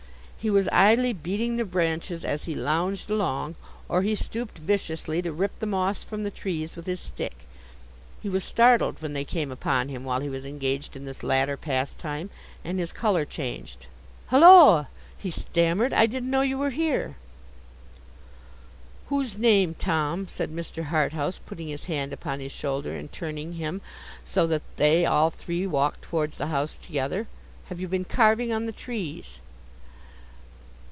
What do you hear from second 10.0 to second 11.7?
while he was engaged in this latter